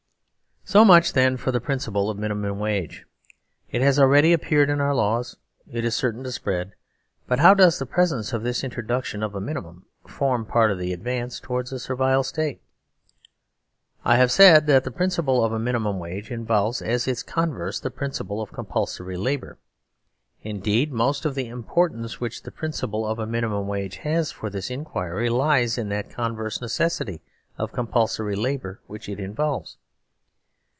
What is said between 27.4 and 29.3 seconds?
of compulsory labour which it